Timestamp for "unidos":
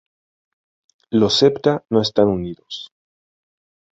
2.27-2.91